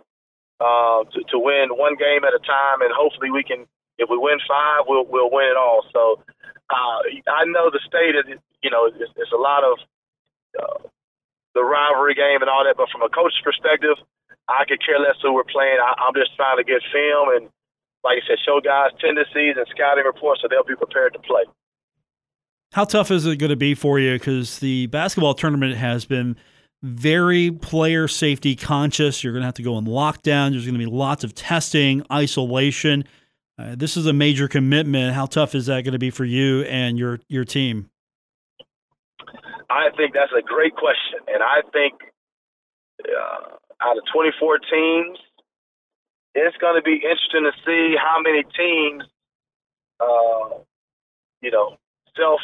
[0.61, 3.67] uh, to to win one game at a time, and hopefully we can.
[3.99, 5.83] If we win five, we'll we'll win it all.
[5.91, 6.23] So
[6.71, 8.27] uh, I know the state is
[8.63, 9.75] you know it's, it's a lot of
[10.55, 10.79] uh,
[11.55, 12.79] the rivalry game and all that.
[12.79, 13.99] But from a coach's perspective,
[14.47, 15.83] I could care less who we're playing.
[15.83, 17.51] I, I'm just trying to get film and,
[18.05, 21.43] like I said, show guys tendencies and scouting reports so they'll be prepared to play.
[22.73, 24.15] How tough is it going to be for you?
[24.15, 26.37] Because the basketball tournament has been
[26.83, 29.25] very player safety conscious.
[29.25, 30.51] You're going to have to go in lockdown.
[30.51, 33.05] There's going to be lots of testing, isolation.
[33.59, 35.15] Uh, this is a major commitment.
[35.15, 37.91] How tough is that going to be for you and your your team?
[39.71, 41.95] I think that's a great question, and I think
[43.05, 45.19] uh, out of 24 teams,
[46.47, 49.05] it's going to be interesting to see how many teams,
[50.01, 50.63] uh,
[51.41, 51.77] you know,
[52.17, 52.41] self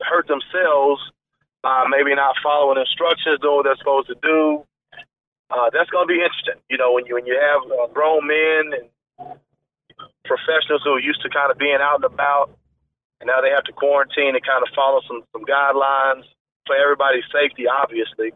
[0.00, 1.00] hurt themselves
[1.62, 4.64] by maybe not following instructions, doing what they're supposed to do.
[5.50, 6.58] Uh, that's going to be interesting.
[6.70, 8.86] You know, when you when you have uh, grown men and
[10.24, 12.50] professionals who are used to kind of being out and about,
[13.20, 16.26] and now they have to quarantine and kind of follow some some guidelines
[16.66, 18.34] for everybody's safety, obviously.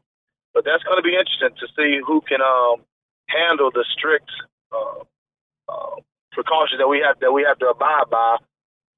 [0.54, 2.82] But that's going to be interesting to see who can um,
[3.26, 4.30] handle the strict
[4.72, 5.02] uh,
[5.68, 5.96] uh,
[6.32, 8.36] precautions that we have that we have to abide by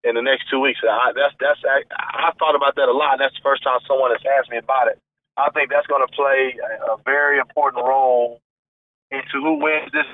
[0.05, 0.81] in the next two weeks.
[0.83, 3.15] I, that's that's I, I thought about that a lot.
[3.15, 4.99] And that's the first time someone has asked me about it.
[5.37, 8.41] I think that's going to play a, a very important role
[9.11, 10.07] into who wins this.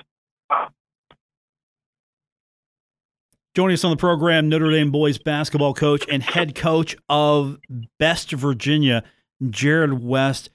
[3.54, 7.58] Joining us on the program, Notre Dame boys basketball coach and head coach of
[7.98, 9.02] Best Virginia,
[9.42, 10.50] Jarrod West.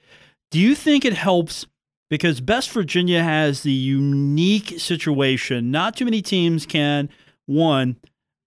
[0.50, 1.66] Do you think it helps
[2.10, 5.70] because Best Virginia has the unique situation?
[5.70, 7.08] Not too many teams can
[7.46, 7.96] one,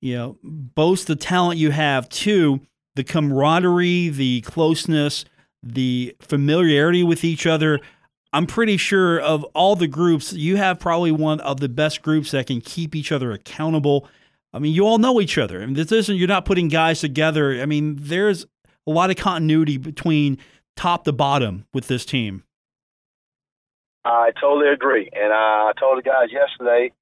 [0.02, 2.10] you know, boast the talent you have.
[2.10, 2.62] Two,
[2.96, 5.26] the camaraderie, the closeness,
[5.64, 7.80] the familiarity with each other.
[8.34, 12.32] I'm pretty sure of all the groups, you have probably one of the best groups
[12.32, 14.08] that can keep each other accountable
[14.54, 15.62] I mean, you all know each other.
[15.62, 17.62] I mean, this isn't you're not putting guys together.
[17.62, 18.46] I mean, there's
[18.88, 20.38] a lot of continuity between
[20.76, 22.44] top to bottom with this team.
[24.08, 26.94] I totally agree, and I told the guys yesterday.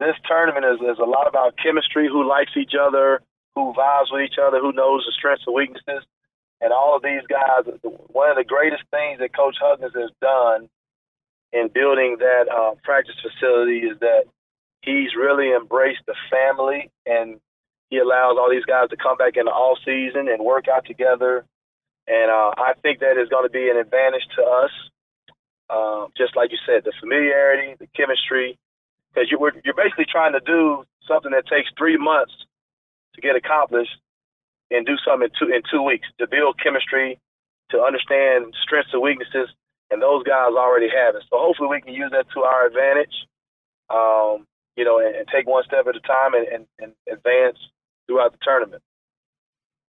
[0.00, 3.20] This tournament is, is a lot about chemistry, who likes each other,
[3.54, 6.06] who vibes with each other, who knows the strengths and weaknesses.
[6.60, 10.68] And all of these guys, one of the greatest things that Coach Huggins has done
[11.52, 14.24] in building that uh, practice facility is that
[14.82, 17.40] he's really embraced the family and
[17.90, 20.86] he allows all these guys to come back in the off season and work out
[20.86, 21.44] together.
[22.06, 24.70] And uh, I think that is going to be an advantage to us.
[25.70, 28.58] Uh, just like you said, the familiarity, the chemistry,
[29.12, 32.32] because you're, you're basically trying to do something that takes three months
[33.14, 33.96] to get accomplished
[34.70, 37.18] and do something in two, in two weeks to build chemistry,
[37.70, 39.48] to understand strengths and weaknesses,
[39.90, 41.22] and those guys already have it.
[41.28, 43.26] So hopefully we can use that to our advantage.
[43.90, 47.58] Um, you know, and, and take one step at a time and, and, and, advance
[48.06, 48.80] throughout the tournament.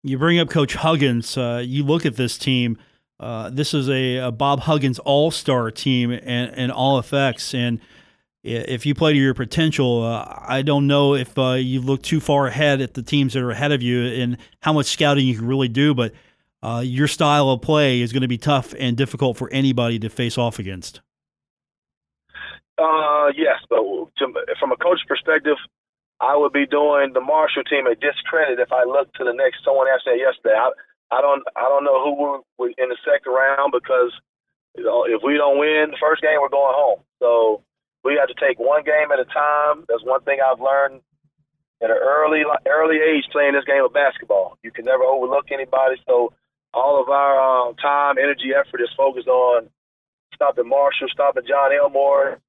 [0.02, 1.38] You bring up Coach Huggins.
[1.38, 2.78] Uh, you look at this team.
[3.20, 6.24] Uh, this is a, a Bob Huggins All Star team and,
[6.56, 7.54] and all effects.
[7.54, 7.80] And
[8.44, 12.22] if you play to your potential, uh, I don't know if uh, you look too
[12.22, 15.36] far ahead at the teams that are ahead of you and how much scouting you
[15.36, 15.94] can really do.
[15.94, 16.14] But
[16.64, 20.10] uh, your style of play is going to be tough and difficult for anybody to
[20.10, 21.02] face off against.
[22.78, 23.84] Uh, yes, but
[24.18, 25.58] to, from a coach perspective,
[26.22, 29.66] I would be doing the Marshall team a discredit if I look to the next.
[29.66, 30.56] Someone asked that yesterday.
[30.56, 30.72] I,
[31.12, 34.13] I don't, I don't know who we're in the second round because
[34.78, 37.02] you know, if we don't win the first game, we're going home.
[37.19, 37.63] So
[38.04, 39.86] we have to take one game at a time.
[39.88, 41.02] That's one thing I've learned
[41.82, 44.58] at an early, early age playing this game of basketball.
[44.63, 45.95] You can never overlook anybody.
[46.08, 46.34] So
[46.74, 49.69] all of our um, time, energy, effort is focused on
[50.36, 52.39] stopping Marshall, stopping Jon Elmore,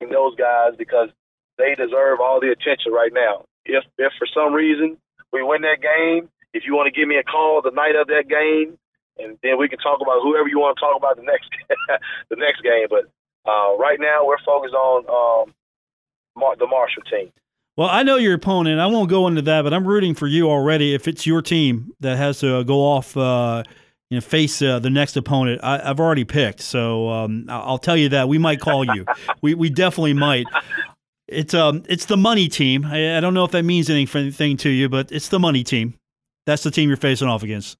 [0.00, 1.08] and those guys because
[1.56, 3.46] they deserve all the attention right now.
[3.64, 4.98] If if for some reason
[5.32, 8.06] we win that game, if you want to give me a call the night of
[8.08, 8.78] that game,
[9.18, 11.50] and then we can talk about whoever you want to talk about the next
[12.30, 12.86] the next game.
[12.88, 13.10] But
[13.50, 15.54] uh, right now we're focused on um,
[16.36, 17.32] Mar- the Marshall team.
[17.76, 18.80] Well, I know your opponent.
[18.80, 20.94] I won't go into that, but I'm rooting for you already.
[20.94, 23.16] If it's your team that has to go off.
[23.16, 23.62] Uh,
[24.10, 25.60] you know, face uh, the next opponent.
[25.62, 29.04] I, have already picked, so um, I'll tell you that we might call you.
[29.42, 30.46] we we definitely might.
[31.26, 32.86] It's um it's the money team.
[32.86, 35.94] I, I, don't know if that means anything to you, but it's the money team.
[36.48, 37.76] That's the team you're facing off against.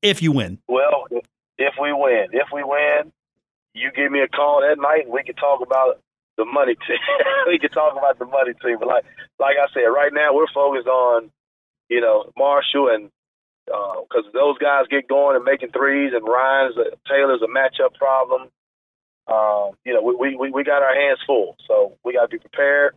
[0.00, 0.60] If you win.
[0.68, 1.08] Well,
[1.58, 3.10] if we win, if we win,
[3.74, 5.98] you give me a call that night, and we can talk about
[6.36, 6.98] the money team.
[7.48, 8.76] we can talk about the money team.
[8.78, 9.04] But like
[9.40, 11.32] like I said, right now we're focused on
[11.88, 13.10] you know Marshall and
[13.66, 17.94] because uh, those guys get going and making threes, and Ryan's a, Taylor's a matchup
[17.94, 18.50] problem.
[19.26, 22.38] Um, you know, we, we we got our hands full, so we got to be
[22.38, 22.94] prepared.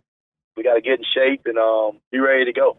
[0.55, 2.77] We got to get in shape and um, be ready to go.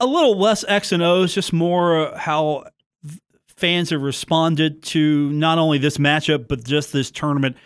[0.00, 2.64] A little less X and O's, just more how
[3.46, 7.56] fans have responded to not only this matchup but just this tournament.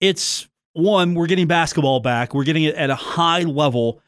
[0.00, 2.32] It's one, we're getting basketball back.
[2.32, 4.00] We're getting it at a high level,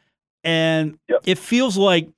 [0.43, 1.19] and yep.
[1.25, 2.09] it feels like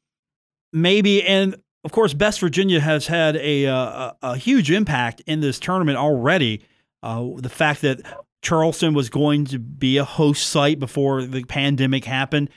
[0.72, 5.42] maybe, and of course, Best Virginia has had a, uh, a, a huge impact in
[5.42, 6.62] this tournament already.
[7.02, 8.02] Uh, the fact that
[8.42, 12.50] Charleston was going to be a host site before the pandemic happened.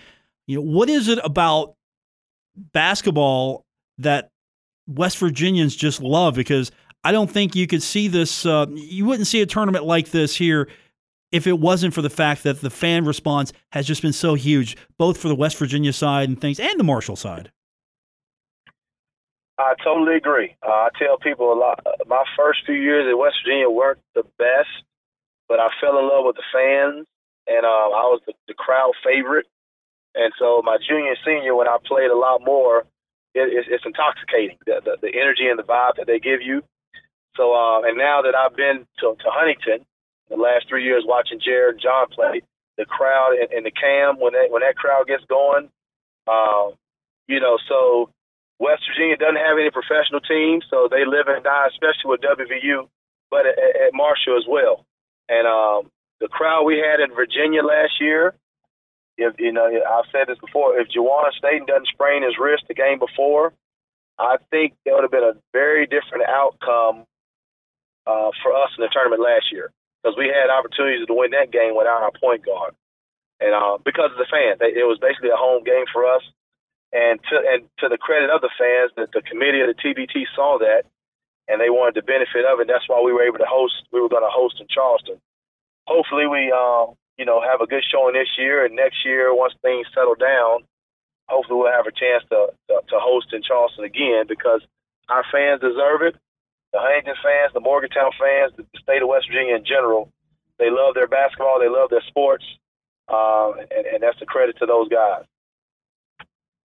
[0.47, 1.75] You know, what is it about
[2.73, 3.65] basketball
[3.99, 4.31] that
[4.87, 6.35] West Virginians just love?
[6.35, 6.71] Because
[7.05, 8.45] I don't think you could see this.
[8.45, 10.69] Uh, you wouldn't see a tournament like this here
[11.31, 14.77] if it wasn't for the fact that the fan response has just been so huge,
[14.99, 17.51] both for the West Virginia side and things, and the Marshall side.
[19.59, 20.57] I totally agree.
[20.67, 21.85] Uh, I tell people a lot.
[22.07, 24.85] My first few years at West Virginia weren't the best,
[25.49, 27.07] but I fell in love with the fans,
[27.49, 29.47] and uh, I was the, the crowd favorite.
[30.15, 32.85] And so my junior and senior, when I played a lot more,
[33.35, 36.63] it, it's, it's intoxicating the, the the energy and the vibe that they give you.
[37.37, 39.87] So uh, and now that I've been to, to Huntington,
[40.29, 42.43] the last three years watching Jarrod and Jon play,
[42.77, 45.69] the crowd and, and the cam when that when that crowd gets going,
[46.27, 46.73] um,
[47.27, 48.11] you know, so
[48.59, 52.89] West Virginia doesn't have any professional teams, so they live and die, especially with WVU,
[53.31, 54.85] but at, at Marshall as well.
[55.29, 55.91] And um,
[56.21, 58.35] the crowd we had in Virginia last year,
[59.19, 60.79] if you know, I've said this before.
[60.79, 63.53] If Juwan Staten doesn't sprain his wrist the game before,
[64.19, 67.05] I think it would have been a very different outcome
[68.07, 71.51] uh, for us in the tournament last year because we had opportunities to win that
[71.51, 72.75] game without our point guard,
[73.43, 76.23] and uh, because of the fans, it was basically a home game for us.
[76.91, 80.25] And to and to the credit of the fans, that the committee of the TBT
[80.35, 80.89] saw that,
[81.47, 82.67] and they wanted the benefit of it.
[82.67, 83.85] That's why we were able to host.
[83.93, 85.21] We were going to host in Charleston.
[85.85, 86.89] Hopefully, we uh,
[87.19, 90.65] you know have a good showing this year, and next year once things settle down,
[91.29, 94.63] hopefully we'll have a chance to to, to host in Charleston again because
[95.09, 96.17] our fans deserve it.
[96.73, 100.13] The Huntington fans, the Morgantown fans, the state of West Virginia in general,
[100.59, 102.45] they love their basketball, they love their sports,
[103.09, 105.25] uh, and, and that's the credit to those guys.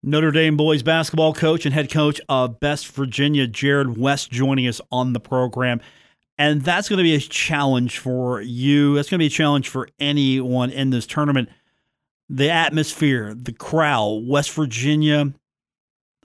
[0.02, 4.80] Notre Dame boys basketball coach and head coach of Best Virginia, Jarrod West, joining us
[4.90, 5.80] on the program.
[6.42, 8.96] And that's going to be a challenge for you.
[8.96, 11.48] That's going to be a challenge for anyone in this tournament.
[12.28, 15.32] The atmosphere, the crowd, West Virginia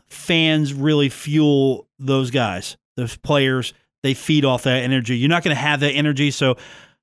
[0.07, 3.76] fans really fuel those guys, those players.
[4.01, 5.15] They feed off that energy.
[5.20, 6.32] You're not going to have that energy.
[6.32, 6.57] So,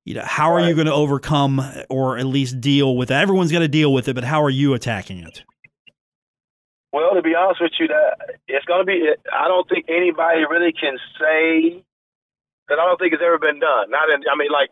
[0.05, 0.67] you know, how are right.
[0.67, 3.23] you going to overcome or at least deal with that?
[3.23, 5.45] Everyone's got to deal with it, but how are you attacking it?
[6.93, 9.09] Well, to be honest with you, that it's going to be.
[9.33, 11.85] I don't think anybody really can say
[12.69, 12.79] that.
[12.79, 13.91] I don't think it's ever been done.
[13.91, 14.23] Not in.
[14.31, 14.71] I mean, like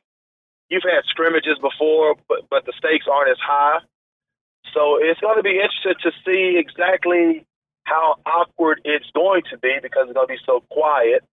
[0.68, 3.80] you've had scrimmages before, but but the stakes aren't as high.
[4.74, 7.45] So it's going to be interesting to see exactly
[7.84, 11.24] how awkward it's going to be because it's going to be so quiet.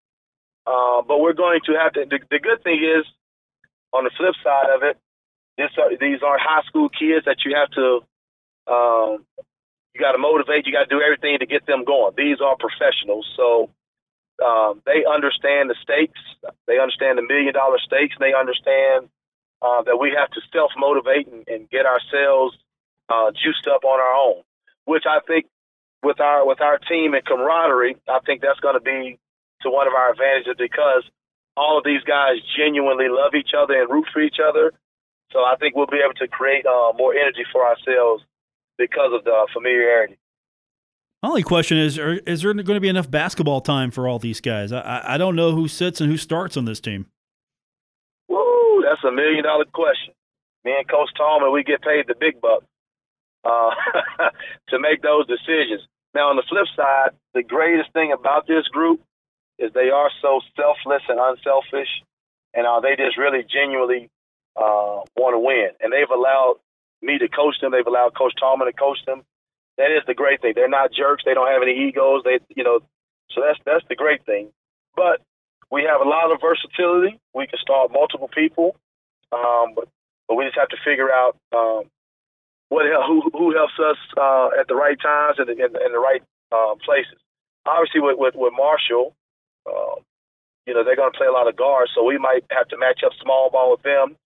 [0.65, 2.05] Uh, but we're going to have to.
[2.09, 3.05] The, the good thing is,
[3.93, 4.97] on the flip side of it,
[5.57, 8.01] this are, these aren't high school kids that you have to
[8.69, 9.25] um,
[9.93, 10.65] you got to motivate.
[10.65, 12.13] You got to do everything to get them going.
[12.15, 13.69] These are professionals, so
[14.43, 16.19] um, they understand the stakes.
[16.67, 18.15] They understand the million dollar stakes.
[18.19, 19.09] They understand
[19.61, 22.55] uh, that we have to self motivate and, and, get ourselves
[23.09, 24.43] uh, juiced up on our own.
[24.85, 25.45] Which I think
[26.03, 29.19] with our with our team and camaraderie, I think that's going to be
[29.61, 31.03] to one of our advantages because
[31.57, 34.71] all of these guys genuinely love each other and root for each other.
[35.31, 38.23] So I think we'll be able to create uh, more energy for ourselves
[38.77, 40.17] because of the familiarity.
[41.21, 44.19] My only question is: are, Is there going to be enough basketball time for all
[44.19, 44.71] these guys?
[44.71, 47.07] I, I don't know who sits and who starts on this team.
[48.29, 50.13] Woo, that's a million dollar question.
[50.63, 52.65] Me and Coach Tallman, we get paid the big bucks
[53.43, 53.71] uh,
[54.69, 55.81] to make those decisions.
[56.13, 59.01] Now, on the flip side, the greatest thing about this group
[59.57, 61.89] is they are so selfless and unselfish,
[62.53, 64.09] and uh, they just really genuinely
[64.55, 65.69] uh, want to win.
[65.81, 66.55] And they've allowed
[67.01, 67.71] me to coach them.
[67.71, 69.23] They've allowed Coach Tallman to coach them.
[69.79, 70.51] That is the great thing.
[70.55, 71.23] They're not jerks.
[71.25, 72.23] They don't have any egos.
[72.27, 72.81] They, you know,
[73.31, 74.51] so that's that's the great thing.
[74.93, 75.23] But
[75.71, 77.17] we have a lot of versatility.
[77.33, 78.75] We can start multiple people,
[79.31, 79.87] um, but
[80.27, 81.87] but we just have to figure out um,
[82.67, 86.23] what who who helps us uh, at the right times and in, in, the right
[86.51, 87.15] um, places.
[87.65, 89.15] Obviously, with with, with Marshall,
[89.65, 89.95] uh,
[90.67, 92.77] you know they're going to play a lot of guards, so we might have to
[92.77, 94.17] match up small ball with them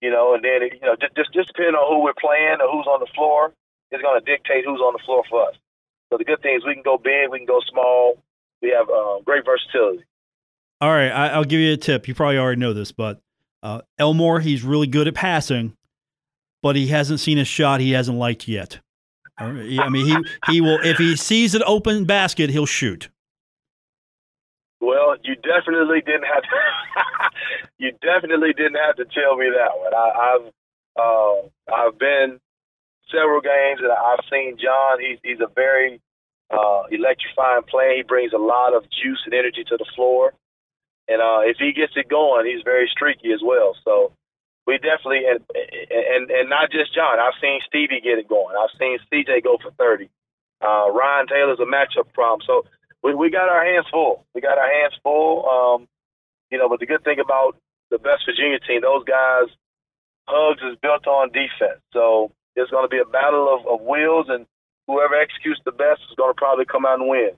[0.00, 2.86] you know, and then you know just, just depending on who we're playing or who's
[2.86, 3.52] on the floor
[3.92, 5.54] is going to dictate who's on the floor for us.
[6.10, 8.18] So the good thing is we can go big, we can go small.
[8.62, 10.04] We have uh, great versatility.
[10.80, 12.08] All right, I, will give you a tip.
[12.08, 13.20] You probably already know this, but
[13.62, 15.76] uh, Elmore, he's really good at passing,
[16.62, 18.80] but he hasn't seen a shot he hasn't liked yet.
[19.40, 20.16] I mean, he
[20.52, 23.08] he will if he sees an open basket, he'll shoot.
[24.80, 27.30] Well, you definitely didn't have to.
[27.78, 29.94] you definitely didn't have to tell me that one.
[29.94, 30.52] I, I've
[31.00, 32.38] uh, I've been
[33.12, 35.00] several games and I've seen Jon.
[35.00, 36.00] He's he's a very
[36.50, 37.96] uh, electrifying player.
[37.96, 40.32] He brings a lot of juice and energy to the floor,
[41.08, 43.76] and uh, if he gets it going, he's very streaky as well.
[43.84, 44.12] So
[44.66, 45.40] we definitely and
[45.90, 47.18] and and not just Jon.
[47.18, 48.54] I've seen Stevie get it going.
[48.56, 50.08] I've seen CJ go for thirty.
[50.60, 52.42] Uh, Ryan Taylor's a matchup problem.
[52.46, 52.66] So
[53.02, 54.24] we, we got our hands full.
[54.34, 55.48] We got our hands full.
[55.48, 55.88] Um,
[56.50, 57.56] you know, but the good thing about
[57.90, 59.48] the best Virginia team, those guys,
[60.26, 61.80] Hugs is built on defense.
[61.92, 64.46] So it's going to be a battle of, of wheels, and
[64.86, 67.30] whoever executes the best is going to probably come out and win.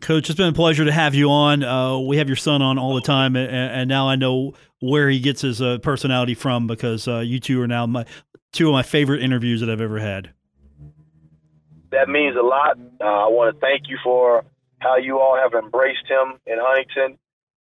[0.00, 1.64] Coach, it's been a pleasure to have you on.
[1.64, 5.08] Uh, we have your son on all the time, and, and now I know where
[5.10, 8.06] he gets his uh, personality from because uh, you two are now my
[8.52, 10.30] two of my favorite interviews that I've ever had.
[11.90, 12.78] That means a lot.
[13.00, 14.44] Uh, I want to thank you for
[14.78, 17.18] how you all have embraced him in Huntington.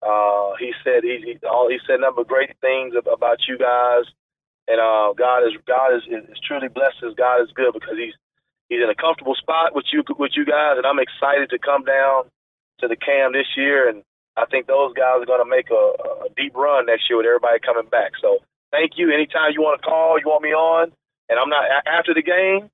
[0.03, 4.05] Uh, he said he, he all he said nothing but great things about you guys,
[4.69, 8.15] and uh, God is God is, is truly blessed as God is good because he's
[8.69, 11.85] he's in a comfortable spot with you with you guys, and I'm excited to come
[11.85, 12.31] down
[12.81, 14.03] to the cam this year and
[14.37, 15.85] I think those guys are going to make a,
[16.27, 18.13] a deep run next year with everybody coming back.
[18.21, 18.39] So
[18.73, 19.13] thank you.
[19.13, 20.91] Anytime you want to call, you want me on,
[21.29, 22.71] and I'm not after the game.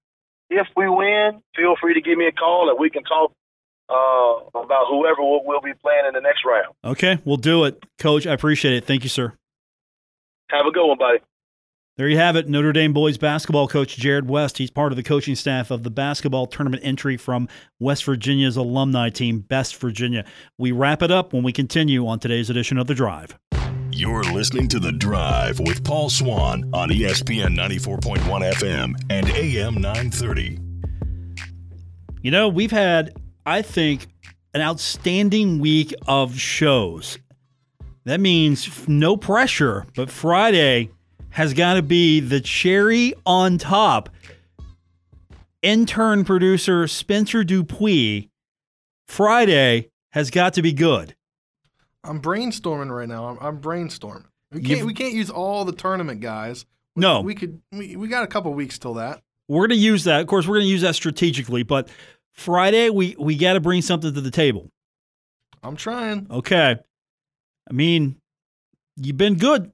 [0.48, 3.32] If we win, feel free to give me a call and we can talk
[3.88, 6.74] uh, about whoever we'll, we'll be playing in the next round.
[6.84, 8.26] Okay, we'll do it, Coach.
[8.26, 8.84] I appreciate it.
[8.84, 9.34] Thank you, sir.
[10.50, 11.18] Have a good one, buddy.
[12.00, 12.48] There you have it.
[12.48, 14.56] Notre Dame boys basketball coach Jarrod West.
[14.56, 17.46] He's part of the coaching staff of the basketball tournament entry from
[17.78, 20.24] West Virginia's alumni team, Best Virginia.
[20.56, 23.38] We wrap it up when we continue on today's edition of The Drive.
[23.92, 30.58] You're listening to The Drive with Paul Swann on ESPN 94.1 FM and AM 930.
[32.22, 33.12] You know, we've had,
[33.44, 34.06] I think,
[34.54, 37.18] an outstanding week of shows.
[38.06, 40.92] That means no pressure, but Friday
[41.30, 44.10] has got to be the cherry on top.
[45.62, 48.28] Intern producer Spencer Dupuis,
[49.06, 51.14] Friday has got to be good.
[52.02, 53.26] I'm brainstorming right now.
[53.26, 54.24] I'm, I'm brainstorming.
[54.52, 56.64] We can't, we can't use all the tournament guys.
[56.96, 57.60] We, no, we could.
[57.70, 59.20] We, we got a couple weeks till that.
[59.48, 60.20] We're going to use that.
[60.20, 61.62] Of course, we're going to use that strategically.
[61.62, 61.88] But
[62.32, 64.70] Friday, we we got to bring something to the table.
[65.62, 66.26] I'm trying.
[66.30, 66.76] Okay.
[67.68, 68.16] I mean,
[68.96, 69.70] you've been good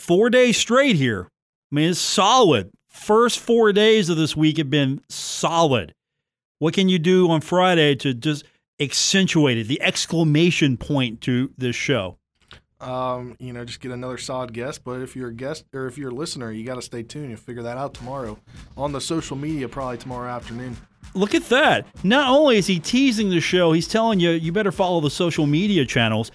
[0.00, 1.28] four days straight here.
[1.70, 2.70] I mean, it's solid.
[2.88, 5.94] First four days of this week have been solid.
[6.58, 8.44] What can you do on Friday to just
[8.80, 12.18] accentuate it, the exclamation point to this show?
[12.80, 14.84] Um, you know, just get another solid guest.
[14.84, 17.28] But if you're a guest or if you're a listener, you got to stay tuned.
[17.28, 18.38] You'll figure that out tomorrow
[18.76, 20.76] on the social media, probably tomorrow afternoon.
[21.14, 21.86] Look at that.
[22.04, 25.46] Not only is he teasing the show, he's telling you you better follow the social
[25.46, 26.30] media channels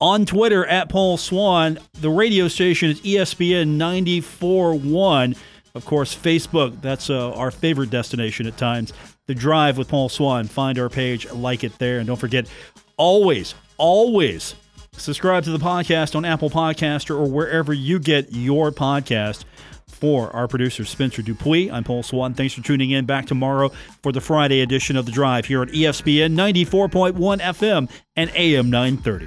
[0.00, 1.78] on Twitter at Paul Swann.
[1.94, 5.36] The radio station is ESPN 94.1.
[5.74, 8.92] Of course, Facebook, that's uh, our favorite destination at times.
[9.26, 10.46] The Drive with Paul Swann.
[10.46, 11.98] Find our page, like it there.
[11.98, 12.48] And don't forget,
[12.96, 14.54] always, always
[14.92, 19.44] subscribe to the podcast on Apple Podcaster or wherever you get your podcast.
[19.86, 22.32] For our producer, Spencer Dupuis, I'm Paul Swann.
[22.34, 23.04] Thanks for tuning in.
[23.04, 23.70] Back tomorrow
[24.00, 29.26] for the Friday edition of The Drive here on ESPN 94.1 FM and AM 930.